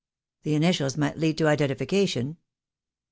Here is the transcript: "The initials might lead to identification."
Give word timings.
"The 0.41 0.55
initials 0.55 0.97
might 0.97 1.19
lead 1.19 1.37
to 1.37 1.47
identification." 1.47 2.37